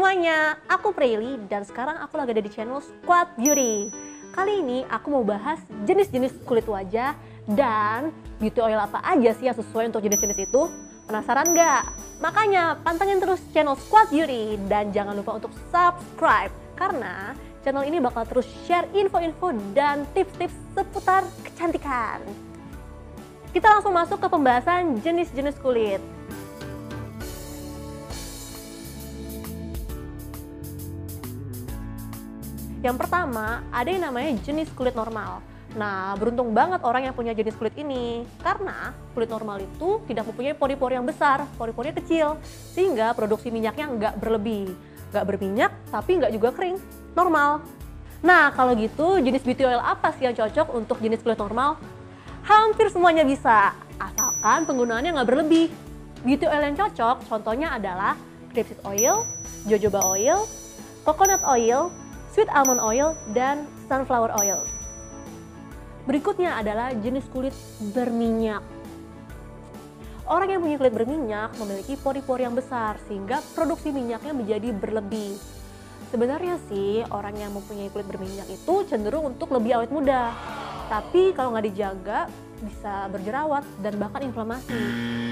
[0.00, 3.92] semuanya, aku Prilly dan sekarang aku lagi ada di channel Squad Beauty.
[4.32, 7.12] Kali ini aku mau bahas jenis-jenis kulit wajah
[7.44, 8.08] dan
[8.40, 10.72] beauty oil apa aja sih yang sesuai untuk jenis-jenis itu.
[11.04, 11.82] Penasaran nggak?
[12.16, 16.48] Makanya pantengin terus channel Squad Beauty dan jangan lupa untuk subscribe
[16.80, 22.24] karena channel ini bakal terus share info-info dan tips-tips seputar kecantikan.
[23.52, 26.00] Kita langsung masuk ke pembahasan jenis-jenis kulit.
[32.80, 35.44] Yang pertama, ada yang namanya jenis kulit normal.
[35.76, 38.24] Nah, beruntung banget orang yang punya jenis kulit ini.
[38.40, 42.40] Karena kulit normal itu tidak mempunyai pori-pori yang besar, pori-porinya kecil.
[42.72, 44.72] Sehingga produksi minyaknya nggak berlebih.
[45.12, 46.76] Nggak berminyak, tapi nggak juga kering.
[47.12, 47.60] Normal.
[48.20, 51.76] Nah, kalau gitu jenis beauty oil apa sih yang cocok untuk jenis kulit normal?
[52.44, 55.68] Hampir semuanya bisa, asalkan penggunaannya nggak berlebih.
[56.24, 58.16] Beauty oil yang cocok contohnya adalah
[58.52, 59.24] grapeseed oil,
[59.64, 60.44] jojoba oil,
[61.04, 61.88] coconut oil,
[62.30, 64.62] sweet almond oil, dan sunflower oil.
[66.08, 67.54] Berikutnya adalah jenis kulit
[67.92, 68.62] berminyak.
[70.30, 75.34] Orang yang punya kulit berminyak memiliki pori-pori yang besar sehingga produksi minyaknya menjadi berlebih.
[76.10, 80.34] Sebenarnya sih orang yang mempunyai kulit berminyak itu cenderung untuk lebih awet muda.
[80.90, 82.26] Tapi kalau nggak dijaga
[82.62, 84.80] bisa berjerawat dan bahkan inflamasi.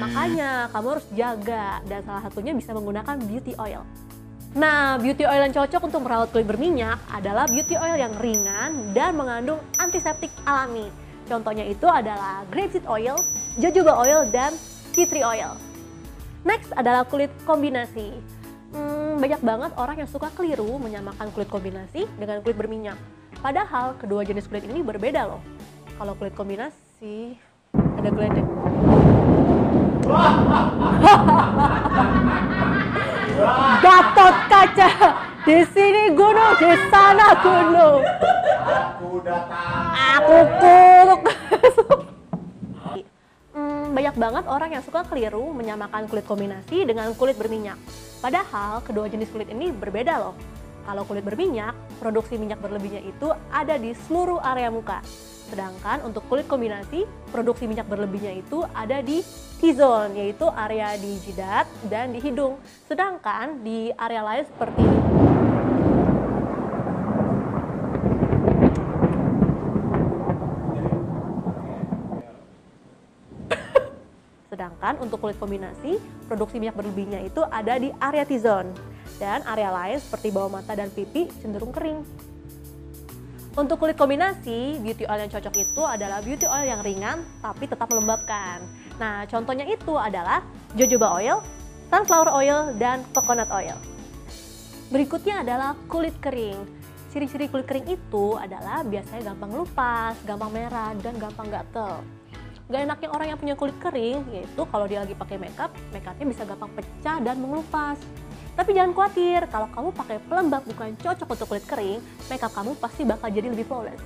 [0.00, 3.84] Makanya kamu harus jaga dan salah satunya bisa menggunakan beauty oil.
[4.54, 9.18] Nah, beauty oil yang cocok untuk merawat kulit berminyak adalah beauty oil yang ringan dan
[9.18, 10.86] mengandung antiseptik alami.
[11.26, 13.18] Contohnya itu adalah grapeseed oil,
[13.58, 14.54] jojoba oil, dan
[14.94, 15.58] tea tree oil.
[16.46, 18.14] Next adalah kulit kombinasi.
[18.70, 22.94] Hmm, banyak banget orang yang suka keliru menyamakan kulit kombinasi dengan kulit berminyak.
[23.42, 25.42] Padahal kedua jenis kulit ini berbeda loh.
[25.98, 27.34] Kalau kulit kombinasi
[27.74, 28.46] ada geledek.
[33.84, 34.90] Gatot kaca.
[35.46, 38.00] Di sini gunung, di sana gunung.
[38.66, 39.92] Aku datang.
[40.18, 41.20] Aku kuruk.
[43.56, 47.78] Hmm, banyak banget orang yang suka keliru menyamakan kulit kombinasi dengan kulit berminyak.
[48.24, 50.34] Padahal kedua jenis kulit ini berbeda loh.
[50.86, 55.02] Kalau kulit berminyak, produksi minyak berlebihnya itu ada di seluruh area muka.
[55.46, 59.22] Sedangkan untuk kulit kombinasi, produksi minyak berlebihnya itu ada di
[59.62, 62.58] T-zone, yaitu area di jidat dan di hidung.
[62.90, 64.82] Sedangkan di area lain seperti
[74.56, 78.72] Sedangkan untuk kulit kombinasi, produksi minyak berlebihnya itu ada di area T-zone.
[79.20, 82.25] Dan area lain seperti bawah mata dan pipi cenderung kering.
[83.56, 87.88] Untuk kulit kombinasi, beauty oil yang cocok itu adalah beauty oil yang ringan tapi tetap
[87.88, 88.60] melembabkan.
[89.00, 90.44] Nah, contohnya itu adalah
[90.76, 91.40] jojoba oil,
[91.88, 93.72] sunflower oil, dan coconut oil.
[94.92, 96.68] Berikutnya adalah kulit kering.
[97.08, 102.04] Ciri-ciri kulit kering itu adalah biasanya gampang lupas, gampang merah, dan gampang gatel.
[102.68, 106.44] Gak enaknya orang yang punya kulit kering yaitu kalau dia lagi pakai makeup, makeupnya bisa
[106.44, 107.96] gampang pecah dan mengelupas.
[108.56, 112.00] Tapi jangan khawatir, kalau kamu pakai pelembab bukan cocok untuk kulit kering,
[112.32, 114.00] makeup kamu pasti bakal jadi lebih flawless.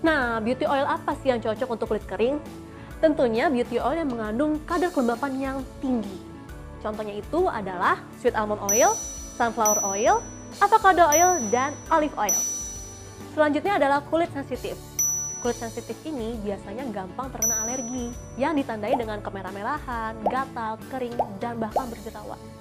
[0.00, 2.38] Nah, beauty oil apa sih yang cocok untuk kulit kering?
[3.02, 6.22] Tentunya beauty oil yang mengandung kadar kelembapan yang tinggi.
[6.78, 8.94] Contohnya itu adalah sweet almond oil,
[9.34, 10.22] sunflower oil,
[10.62, 12.38] avocado oil, dan olive oil.
[13.34, 14.78] Selanjutnya adalah kulit sensitif.
[15.42, 21.88] Kulit sensitif ini biasanya gampang terkena alergi yang ditandai dengan kemerah-merahan, gatal, kering, dan bahkan
[21.88, 22.59] berjerawat.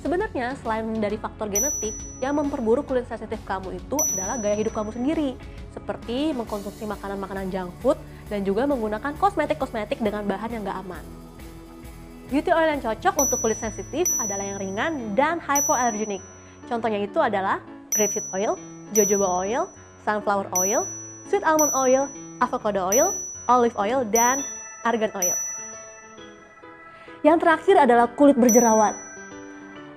[0.00, 1.92] Sebenarnya selain dari faktor genetik,
[2.24, 5.36] yang memperburuk kulit sensitif kamu itu adalah gaya hidup kamu sendiri,
[5.76, 8.00] seperti mengkonsumsi makanan-makanan junk food
[8.32, 11.04] dan juga menggunakan kosmetik-kosmetik dengan bahan yang gak aman.
[12.32, 16.24] Beauty oil yang cocok untuk kulit sensitif adalah yang ringan dan hypoallergenic.
[16.64, 17.60] Contohnya itu adalah
[17.92, 18.56] grapeseed oil,
[18.96, 19.68] jojoba oil,
[20.06, 20.88] sunflower oil,
[21.28, 22.08] sweet almond oil,
[22.40, 23.12] avocado oil,
[23.50, 24.40] olive oil, dan
[24.86, 25.36] argan oil.
[27.20, 29.09] Yang terakhir adalah kulit berjerawat.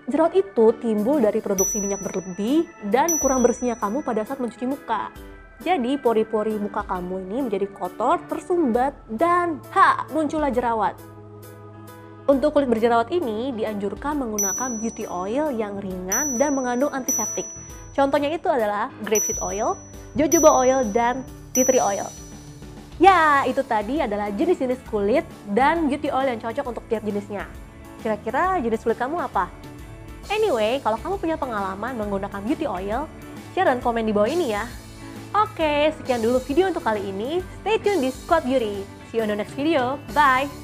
[0.03, 5.15] Jerawat itu timbul dari produksi minyak berlebih dan kurang bersihnya kamu pada saat mencuci muka.
[5.63, 10.99] Jadi pori-pori muka kamu ini menjadi kotor, tersumbat, dan ha, muncullah jerawat.
[12.27, 17.47] Untuk kulit berjerawat ini dianjurkan menggunakan beauty oil yang ringan dan mengandung antiseptik.
[17.95, 19.79] Contohnya itu adalah grapeseed oil,
[20.19, 21.23] jojoba oil, dan
[21.55, 22.07] tea tree oil.
[22.99, 25.23] Ya, itu tadi adalah jenis-jenis kulit
[25.55, 27.47] dan beauty oil yang cocok untuk tiap jenisnya.
[28.03, 29.47] Kira-kira jenis kulit kamu apa?
[30.31, 33.09] Anyway, kalau kamu punya pengalaman menggunakan beauty oil,
[33.51, 34.63] share dan komen di bawah ini ya.
[35.33, 37.41] Oke, sekian dulu video untuk kali ini.
[37.65, 38.85] Stay tune di Squad Beauty.
[39.09, 39.97] See you on the next video.
[40.13, 40.62] Bye!